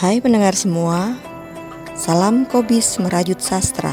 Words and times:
Hai 0.00 0.16
pendengar 0.16 0.56
semua, 0.56 1.12
salam 1.92 2.48
Kobis 2.48 2.96
Merajut 3.04 3.36
Sastra. 3.36 3.92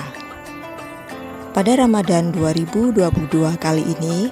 Pada 1.51 1.83
Ramadan 1.83 2.31
2022 2.31 3.27
kali 3.59 3.83
ini, 3.83 4.31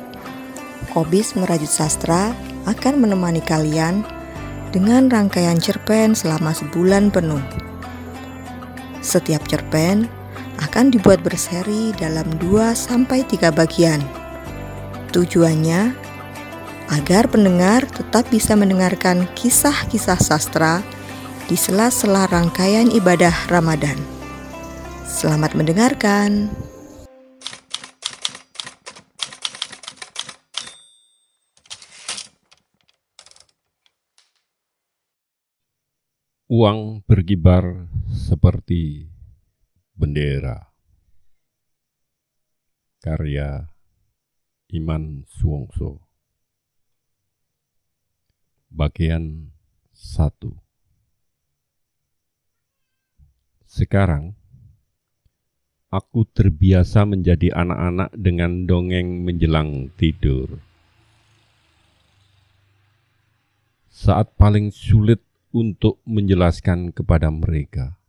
Kobis 0.96 1.36
Merajut 1.36 1.68
Sastra 1.68 2.32
akan 2.64 3.04
menemani 3.04 3.44
kalian 3.44 4.08
dengan 4.72 5.12
rangkaian 5.12 5.60
cerpen 5.60 6.16
selama 6.16 6.56
sebulan 6.56 7.12
penuh. 7.12 7.44
Setiap 9.04 9.44
cerpen 9.44 10.08
akan 10.64 10.96
dibuat 10.96 11.28
berseri 11.28 11.92
dalam 12.00 12.40
2 12.40 12.72
sampai 12.72 13.28
3 13.28 13.52
bagian. 13.52 14.00
Tujuannya 15.12 15.92
agar 16.96 17.28
pendengar 17.28 17.84
tetap 17.92 18.32
bisa 18.32 18.56
mendengarkan 18.56 19.28
kisah-kisah 19.36 20.24
sastra 20.24 20.95
di 21.46 21.54
sela-sela 21.54 22.26
rangkaian 22.26 22.90
ibadah 22.90 23.46
Ramadan. 23.54 23.94
Selamat 25.06 25.54
mendengarkan. 25.54 26.50
Uang 36.50 37.06
berkibar 37.06 37.94
seperti 38.10 39.06
bendera. 39.94 40.74
Karya 43.06 43.70
Iman 44.74 45.30
Suwongso. 45.30 46.02
Bagian 48.74 49.54
1 49.94 50.65
Sekarang, 53.76 54.32
aku 55.92 56.24
terbiasa 56.24 57.04
menjadi 57.04 57.52
anak-anak 57.52 58.16
dengan 58.16 58.64
dongeng 58.64 59.28
menjelang 59.28 59.92
tidur. 60.00 60.64
Saat 63.92 64.32
paling 64.40 64.72
sulit 64.72 65.20
untuk 65.52 66.00
menjelaskan 66.08 66.96
kepada 66.96 67.28
mereka 67.28 68.00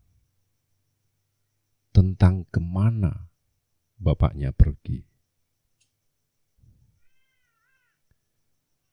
tentang 1.90 2.46
ke 2.46 2.62
mana 2.62 3.26
bapaknya 3.98 4.54
pergi. 4.54 5.02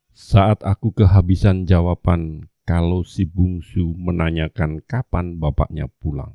Saat 0.09 0.65
aku 0.65 0.89
kehabisan 0.89 1.69
jawaban 1.69 2.49
kalau 2.65 3.05
si 3.05 3.29
bungsu 3.29 3.93
menanyakan 3.93 4.81
kapan 4.81 5.37
bapaknya 5.37 5.85
pulang. 6.01 6.33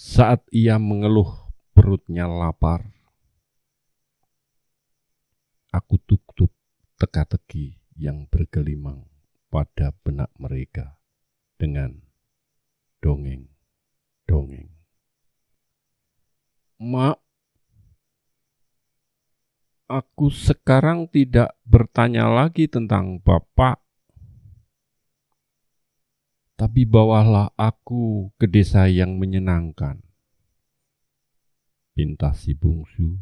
Saat 0.00 0.48
ia 0.48 0.80
mengeluh 0.80 1.28
perutnya 1.76 2.24
lapar, 2.24 2.88
aku 5.68 6.00
tutup 6.08 6.48
teka-teki 6.96 7.76
yang 8.00 8.24
bergelimang 8.32 9.04
pada 9.52 9.92
benak 10.00 10.32
mereka 10.40 10.96
dengan 11.60 12.00
dongeng-dongeng. 13.04 14.72
Mak, 16.80 17.20
aku 19.84 20.32
sekarang 20.32 21.12
tidak 21.12 21.52
bertanya 21.68 22.24
lagi 22.24 22.72
tentang 22.72 23.20
Bapak 23.20 23.79
tapi 26.60 26.84
bawalah 26.84 27.56
aku 27.56 28.28
ke 28.36 28.44
desa 28.44 28.84
yang 28.84 29.16
menyenangkan. 29.16 29.96
Pinta 31.96 32.36
si 32.36 32.52
bungsu 32.52 33.16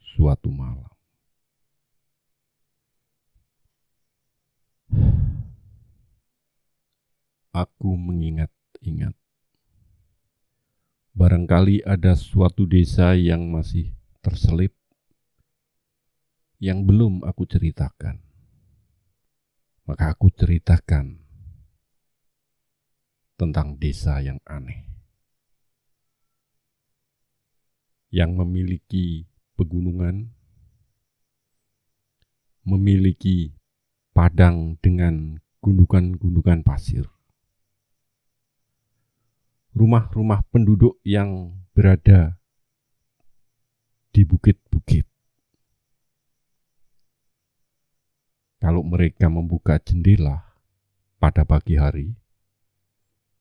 suatu 0.00 0.48
malam. 0.48 0.88
Aku 7.52 7.92
mengingat-ingat. 7.92 9.12
Barangkali 11.12 11.84
ada 11.84 12.16
suatu 12.16 12.64
desa 12.64 13.12
yang 13.12 13.52
masih 13.52 13.92
terselip 14.24 14.72
yang 16.56 16.88
belum 16.88 17.20
aku 17.20 17.44
ceritakan. 17.44 18.24
Maka 19.84 20.16
aku 20.16 20.32
ceritakan 20.32 21.27
tentang 23.38 23.78
desa 23.78 24.18
yang 24.18 24.42
aneh. 24.42 24.82
Yang 28.10 28.30
memiliki 28.34 29.06
pegunungan, 29.54 30.34
memiliki 32.66 33.54
padang 34.10 34.74
dengan 34.82 35.38
gundukan-gundukan 35.62 36.66
pasir. 36.66 37.06
Rumah-rumah 39.78 40.42
penduduk 40.50 40.98
yang 41.06 41.54
berada 41.70 42.42
di 44.10 44.26
bukit-bukit. 44.26 45.06
Kalau 48.58 48.82
mereka 48.82 49.30
membuka 49.30 49.78
jendela 49.78 50.42
pada 51.22 51.46
pagi 51.46 51.78
hari, 51.78 52.18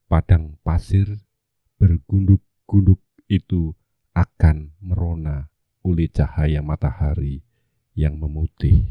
padang 0.08 0.56
pasir 0.64 1.20
bergunduk-gunduk 1.76 3.04
itu 3.28 3.76
akan 4.16 4.72
merona 4.80 5.52
oleh 5.84 6.08
cahaya 6.08 6.64
matahari 6.64 7.44
yang 7.92 8.16
memutih. 8.16 8.88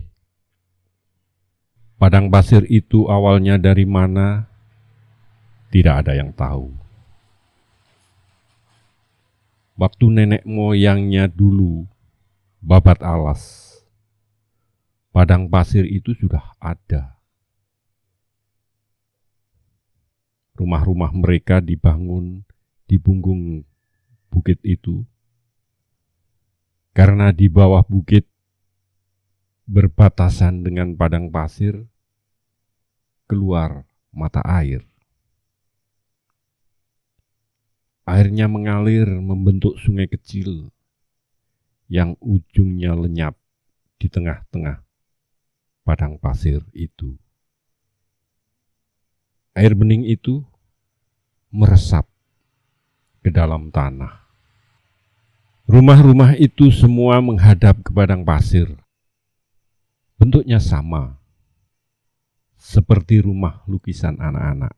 Padang 1.97 2.29
pasir 2.29 2.69
itu 2.69 3.09
awalnya 3.09 3.57
dari 3.57 3.89
mana? 3.89 4.45
Tidak 5.73 6.05
ada 6.05 6.13
yang 6.13 6.37
tahu. 6.37 6.69
Waktu 9.81 10.05
nenek 10.13 10.43
moyangnya 10.45 11.29
dulu 11.33 11.89
babat 12.61 13.01
alas, 13.01 13.73
padang 15.17 15.49
pasir 15.49 15.89
itu 15.89 16.13
sudah 16.17 16.53
ada 16.61 17.16
rumah-rumah 20.57 21.13
mereka 21.13 21.61
dibangun 21.61 22.43
di 22.89 22.97
punggung 22.97 23.63
bukit 24.33 24.59
itu. 24.65 25.05
Karena 26.97 27.29
di 27.29 27.53
bawah 27.53 27.85
bukit 27.85 28.25
berbatasan 29.69 30.65
dengan 30.65 30.97
padang 30.97 31.29
pasir, 31.29 31.85
keluar 33.29 33.85
mata 34.15 34.41
air. 34.41 34.89
Airnya 38.07 38.47
mengalir 38.47 39.11
membentuk 39.19 39.77
sungai 39.83 40.07
kecil 40.07 40.71
yang 41.91 42.15
ujungnya 42.23 42.95
lenyap 42.95 43.35
di 43.99 44.07
tengah-tengah 44.07 44.87
padang 45.83 46.19
pasir 46.19 46.63
itu 46.71 47.19
air 49.57 49.73
bening 49.73 50.05
itu 50.05 50.45
meresap 51.49 52.05
ke 53.25 53.33
dalam 53.33 53.73
tanah. 53.73 54.29
Rumah-rumah 55.65 56.37
itu 56.37 56.69
semua 56.69 57.19
menghadap 57.25 57.81
ke 57.81 57.91
padang 57.91 58.21
pasir. 58.21 58.69
Bentuknya 60.21 60.61
sama, 60.61 61.17
seperti 62.61 63.25
rumah 63.25 63.65
lukisan 63.65 64.21
anak-anak. 64.21 64.77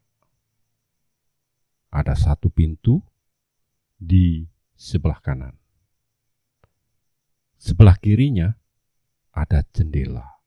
Ada 1.91 2.15
satu 2.15 2.47
pintu 2.47 3.03
di 3.99 4.47
sebelah 4.79 5.19
kanan. 5.19 5.59
Sebelah 7.59 7.99
kirinya 7.99 8.55
ada 9.35 9.67
jendela 9.75 10.39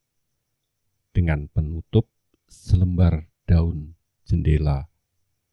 dengan 1.12 1.52
penutup 1.52 2.08
selembar 2.48 3.28
daun 3.44 4.00
jendela 4.32 4.88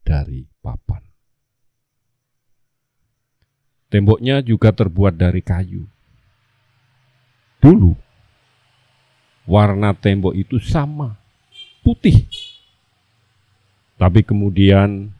dari 0.07 0.47
papan. 0.63 1.03
Temboknya 3.91 4.39
juga 4.45 4.71
terbuat 4.71 5.19
dari 5.19 5.43
kayu. 5.43 5.83
Dulu, 7.59 7.97
warna 9.51 9.91
tembok 9.97 10.37
itu 10.39 10.63
sama, 10.63 11.19
putih. 11.83 12.29
Tapi 13.99 14.23
kemudian 14.23 15.11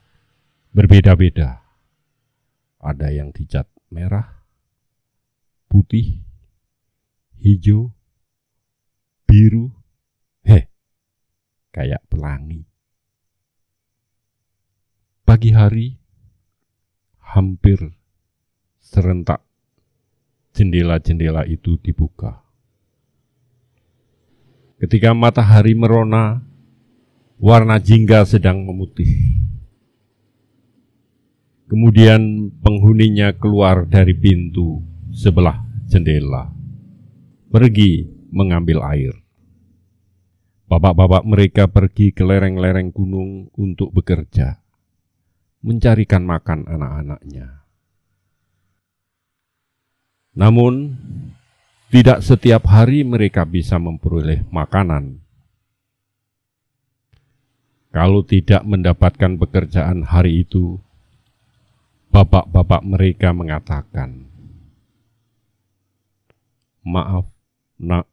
berbeda-beda. 0.71 1.59
Ada 2.79 3.11
yang 3.11 3.35
dicat 3.35 3.67
merah, 3.91 4.39
putih, 5.67 6.23
hijau, 7.43 7.91
biru, 9.27 9.75
heh, 10.47 10.71
kayak 11.75 12.05
pelangi. 12.07 12.68
Pagi 15.29 15.53
hari, 15.53 15.93
hampir 17.21 17.77
serentak 18.81 19.45
jendela-jendela 20.57 21.45
itu 21.45 21.77
dibuka. 21.77 22.41
Ketika 24.81 25.13
matahari 25.13 25.77
merona, 25.77 26.41
warna 27.37 27.77
jingga 27.77 28.25
sedang 28.25 28.65
memutih. 28.65 29.37
Kemudian 31.69 32.49
penghuninya 32.65 33.37
keluar 33.37 33.85
dari 33.85 34.17
pintu 34.17 34.81
sebelah 35.13 35.61
jendela, 35.93 36.49
pergi 37.53 38.09
mengambil 38.33 38.81
air. 38.97 39.13
Bapak-bapak 40.73 41.21
mereka 41.29 41.69
pergi 41.69 42.17
ke 42.17 42.25
lereng-lereng 42.25 42.89
gunung 42.97 43.53
untuk 43.61 43.93
bekerja, 43.93 44.65
mencarikan 45.63 46.23
makan 46.23 46.65
anak-anaknya. 46.71 47.67
Namun, 50.39 50.95
tidak 51.91 52.23
setiap 52.23 52.71
hari 52.71 53.03
mereka 53.03 53.43
bisa 53.43 53.75
memperoleh 53.81 54.47
makanan. 54.55 55.19
Kalau 57.91 58.23
tidak 58.23 58.63
mendapatkan 58.63 59.35
pekerjaan 59.35 60.07
hari 60.07 60.47
itu, 60.47 60.79
bapak-bapak 62.15 62.87
mereka 62.87 63.35
mengatakan, 63.35 64.31
"Maaf, 66.87 67.27
Nak, 67.83 68.07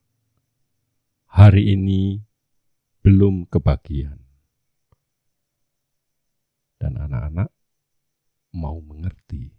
hari 1.30 1.78
ini 1.78 2.26
belum 3.06 3.46
kebagian." 3.46 4.25
Dan 6.86 7.02
anak-anak 7.02 7.50
mau 8.54 8.78
mengerti. 8.78 9.50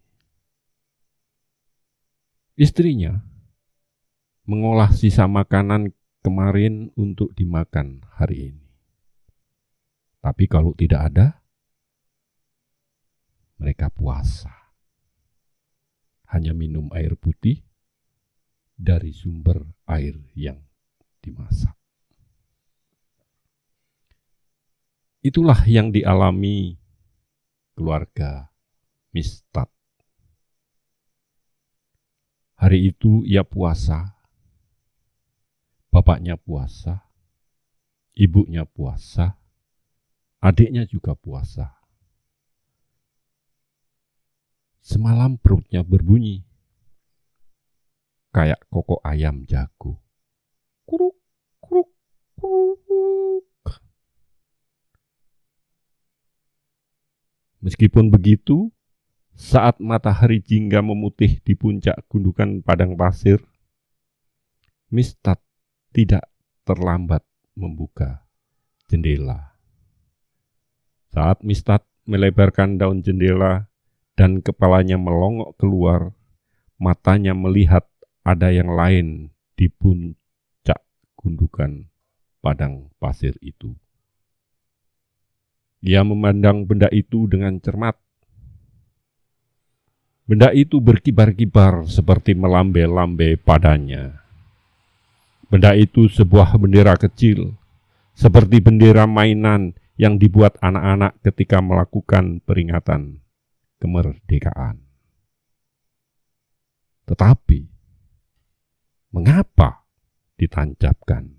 Istrinya 2.55 3.19
mengolah 4.47 4.95
sisa 4.95 5.27
makanan 5.27 5.91
kemarin 6.23 6.95
untuk 6.95 7.35
dimakan 7.35 8.07
hari 8.15 8.55
ini. 8.55 8.71
Tapi 10.23 10.47
kalau 10.47 10.71
tidak 10.79 11.11
ada, 11.11 11.43
mereka 13.59 13.91
puasa. 13.91 14.55
Hanya 16.31 16.55
minum 16.55 16.95
air 16.95 17.19
putih 17.19 17.67
dari 18.79 19.11
sumber 19.11 19.67
air 19.91 20.15
yang 20.39 20.63
dimasak. 21.19 21.75
Itulah 25.27 25.67
yang 25.67 25.91
dialami 25.91 26.86
keluarga 27.77 28.49
Mistat 29.13 29.69
Hari 32.57 32.89
itu 32.89 33.21
ia 33.29 33.45
puasa, 33.45 34.17
bapaknya 35.93 36.41
puasa, 36.41 37.05
ibunya 38.17 38.65
puasa, 38.65 39.37
adiknya 40.41 40.89
juga 40.89 41.13
puasa. 41.13 41.77
Semalam 44.81 45.37
perutnya 45.37 45.85
berbunyi, 45.85 46.49
kayak 48.33 48.65
kokok 48.73 49.05
ayam 49.05 49.45
jago. 49.45 50.01
Kuruk, 50.89 51.21
kuruk, 51.61 51.93
kuruk. 52.41 52.76
Meskipun 57.67 58.15
begitu, 58.15 58.71
saat 59.35 59.83
matahari 59.83 60.39
jingga 60.39 60.87
memutih 60.87 61.43
di 61.43 61.59
puncak 61.59 61.99
gundukan 62.07 62.63
padang 62.63 62.95
pasir, 62.95 63.43
Mistat 64.87 65.43
tidak 65.91 66.31
terlambat 66.63 67.27
membuka 67.59 68.23
jendela. 68.87 69.59
Saat 71.11 71.43
Mistat 71.43 71.83
melebarkan 72.07 72.79
daun 72.79 73.03
jendela 73.03 73.67
dan 74.15 74.47
kepalanya 74.47 74.95
melongok 74.95 75.59
keluar, 75.59 76.15
matanya 76.79 77.35
melihat 77.35 77.83
ada 78.23 78.55
yang 78.55 78.71
lain 78.79 79.35
di 79.59 79.67
puncak 79.67 80.87
gundukan 81.19 81.91
padang 82.39 82.95
pasir 83.03 83.35
itu. 83.43 83.75
Ia 85.87 86.03
memandang 86.03 86.67
benda 86.67 86.91
itu 86.91 87.31
dengan 87.31 87.63
cermat 87.63 87.95
Benda 90.27 90.51
itu 90.51 90.83
berkibar-kibar 90.83 91.87
seperti 91.87 92.35
melambai-lambai 92.35 93.39
padanya. 93.39 94.27
Benda 95.47 95.71
itu 95.79 96.11
sebuah 96.11 96.51
bendera 96.59 96.99
kecil, 96.99 97.55
seperti 98.11 98.59
bendera 98.59 99.07
mainan 99.07 99.79
yang 99.95 100.19
dibuat 100.19 100.59
anak-anak 100.59 101.23
ketika 101.23 101.63
melakukan 101.63 102.43
peringatan 102.43 103.23
kemerdekaan. 103.79 104.83
Tetapi, 107.07 107.71
mengapa 109.15 109.87
ditancapkan 110.35 111.39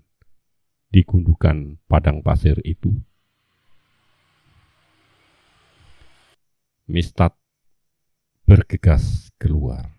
di 0.88 1.04
gundukan 1.04 1.76
padang 1.84 2.24
pasir 2.24 2.56
itu? 2.64 2.96
Mistat 6.88 7.36
bergegas 8.48 9.28
keluar. 9.36 9.92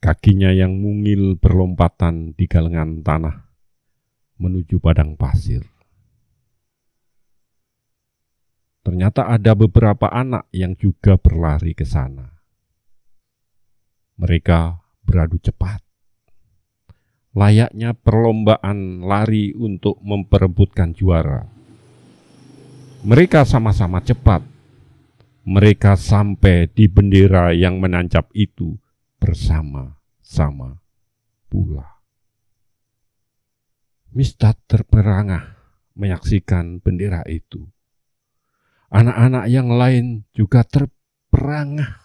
Kakinya 0.00 0.48
yang 0.56 0.72
mungil 0.80 1.36
berlompatan 1.36 2.32
di 2.32 2.48
galengan 2.48 3.04
tanah 3.04 3.44
menuju 4.40 4.80
padang 4.80 5.12
pasir. 5.12 5.68
Ternyata 8.88 9.28
ada 9.28 9.52
beberapa 9.52 10.08
anak 10.08 10.48
yang 10.56 10.72
juga 10.80 11.20
berlari 11.20 11.76
ke 11.76 11.84
sana. 11.84 12.32
Mereka 14.16 14.80
beradu 15.04 15.36
cepat. 15.36 15.84
Layaknya 17.36 17.92
perlombaan 17.92 19.04
lari 19.04 19.52
untuk 19.52 20.00
memperebutkan 20.00 20.96
juara. 20.96 21.44
Mereka 23.04 23.44
sama-sama 23.44 24.00
cepat 24.00 24.55
mereka 25.46 25.94
sampai 25.94 26.66
di 26.66 26.90
bendera 26.90 27.54
yang 27.54 27.78
menancap 27.78 28.34
itu 28.34 28.74
bersama-sama 29.22 30.82
pula. 31.46 32.02
Mistat 34.10 34.58
terperangah 34.66 35.54
menyaksikan 35.94 36.82
bendera 36.82 37.22
itu. 37.30 37.62
Anak-anak 38.90 39.46
yang 39.46 39.70
lain 39.70 40.26
juga 40.34 40.66
terperangah. 40.66 42.02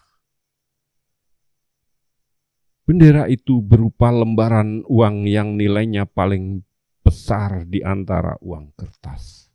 Bendera 2.85 3.25
itu 3.25 3.61
berupa 3.61 4.13
lembaran 4.13 4.85
uang 4.85 5.25
yang 5.25 5.57
nilainya 5.57 6.05
paling 6.05 6.61
besar 7.01 7.65
di 7.65 7.81
antara 7.81 8.37
uang 8.41 8.73
kertas. 8.77 9.50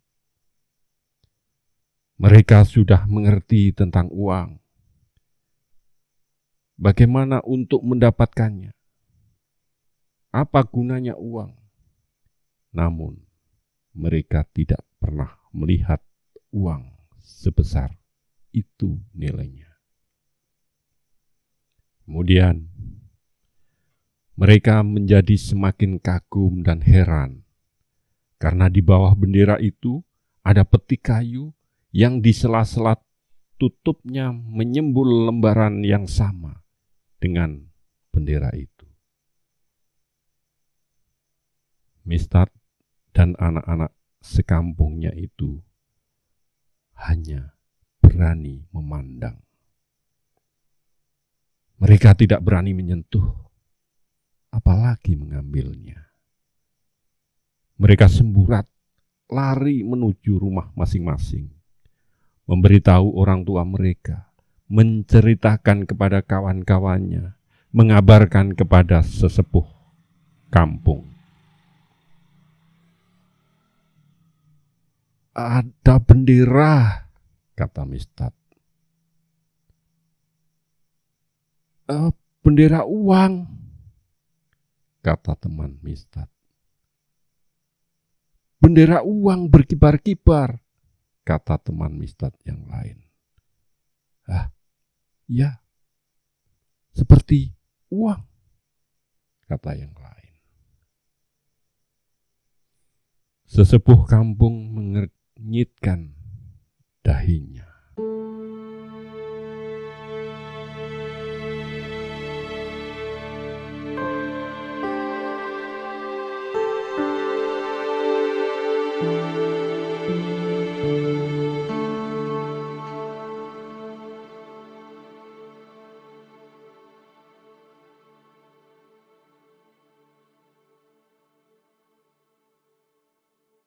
Mereka 2.16 2.64
sudah 2.64 3.04
mengerti 3.04 3.76
tentang 3.76 4.08
uang. 4.08 4.56
Bagaimana 6.80 7.44
untuk 7.44 7.84
mendapatkannya? 7.84 8.72
Apa 10.32 10.64
gunanya 10.64 11.12
uang? 11.16 11.52
Namun, 12.72 13.20
mereka 13.92 14.48
tidak 14.48 14.80
pernah 14.96 15.36
melihat 15.52 16.00
uang 16.52 16.88
sebesar 17.20 17.92
itu 18.48 18.96
nilainya. 19.12 19.76
Kemudian, 22.04 22.64
mereka 24.36 24.80
menjadi 24.80 25.36
semakin 25.36 26.00
kagum 26.00 26.64
dan 26.64 26.80
heran 26.80 27.44
karena 28.36 28.68
di 28.68 28.84
bawah 28.84 29.16
bendera 29.16 29.56
itu 29.60 30.04
ada 30.44 30.64
peti 30.64 31.00
kayu 31.00 31.56
yang 31.96 32.20
di 32.20 32.36
sela-sela 32.36 33.00
tutupnya 33.56 34.28
menyembul 34.28 35.32
lembaran 35.32 35.80
yang 35.80 36.04
sama 36.04 36.60
dengan 37.16 37.72
bendera 38.12 38.52
itu. 38.52 38.84
Mistat 42.04 42.52
dan 43.16 43.32
anak-anak 43.40 43.96
sekampungnya 44.20 45.16
itu 45.16 45.56
hanya 47.00 47.56
berani 48.04 48.68
memandang. 48.76 49.40
Mereka 51.80 52.12
tidak 52.12 52.44
berani 52.44 52.76
menyentuh, 52.76 53.24
apalagi 54.52 55.16
mengambilnya. 55.16 56.12
Mereka 57.80 58.08
semburat 58.08 58.68
lari 59.32 59.80
menuju 59.80 60.40
rumah 60.40 60.72
masing-masing, 60.76 61.55
memberitahu 62.46 63.18
orang 63.18 63.42
tua 63.42 63.66
mereka, 63.66 64.30
menceritakan 64.70 65.86
kepada 65.86 66.22
kawan-kawannya, 66.22 67.34
mengabarkan 67.74 68.54
kepada 68.54 69.02
sesepuh 69.02 69.66
kampung. 70.50 71.10
Ada 75.36 76.00
bendera, 76.00 77.04
kata 77.52 77.84
Mistad. 77.84 78.32
E, 81.84 82.08
bendera 82.40 82.88
uang, 82.88 83.44
kata 85.04 85.36
teman 85.36 85.76
Mistad. 85.84 86.32
Bendera 88.56 89.04
uang 89.04 89.52
berkibar-kibar, 89.52 90.56
kata 91.26 91.58
teman 91.58 91.98
Mistad 91.98 92.30
yang 92.46 92.62
lain. 92.70 93.02
Ah, 94.30 94.54
ya, 95.26 95.58
seperti 96.94 97.58
uang, 97.90 98.22
kata 99.50 99.74
yang 99.74 99.94
lain. 99.98 100.34
Sesepuh 103.46 104.06
kampung 104.06 104.70
mengernyitkan 104.74 106.14
dahinya. 107.02 107.65